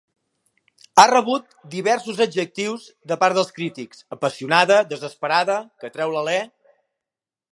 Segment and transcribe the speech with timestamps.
[1.01, 6.39] Ha rebut diversos adjectius de part dels crítics: apassionada, desesperada, que treu l'alè.